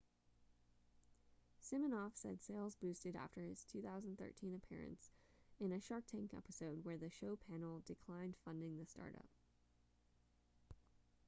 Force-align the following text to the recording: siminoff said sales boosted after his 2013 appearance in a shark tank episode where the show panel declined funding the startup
siminoff 1.63 2.15
said 2.17 2.41
sales 2.41 2.75
boosted 2.75 3.15
after 3.15 3.43
his 3.43 3.63
2013 3.65 4.55
appearance 4.55 5.11
in 5.59 5.71
a 5.71 5.79
shark 5.79 6.07
tank 6.07 6.31
episode 6.35 6.83
where 6.83 6.97
the 6.97 7.11
show 7.11 7.35
panel 7.47 7.83
declined 7.85 8.35
funding 8.43 8.79
the 8.79 8.85
startup 8.87 9.29